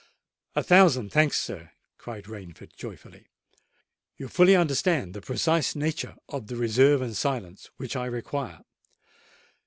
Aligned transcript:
"A 0.55 0.63
thousand 0.63 1.11
thanks, 1.11 1.39
sir!" 1.39 1.73
cried 1.99 2.23
Rainford 2.23 2.75
joyfully. 2.75 3.27
"You 4.17 4.29
fully 4.29 4.55
understand 4.55 5.13
the 5.13 5.21
precise 5.21 5.75
nature 5.75 6.15
of 6.27 6.47
the 6.47 6.55
reserve 6.55 7.03
and 7.03 7.15
silence 7.15 7.69
which 7.77 7.95
I 7.95 8.05
require?" 8.07 8.61